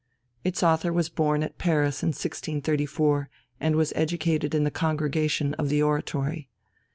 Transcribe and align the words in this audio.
Its 0.43 0.63
author 0.63 0.91
was 0.91 1.09
born 1.09 1.43
at 1.43 1.59
Paris 1.59 2.01
in 2.01 2.07
1634, 2.07 3.29
and 3.59 3.75
was 3.75 3.93
educated 3.95 4.55
in 4.55 4.63
the 4.63 4.71
congregation 4.71 5.53
of 5.59 5.69
the 5.69 5.83
Oratory. 5.83 6.49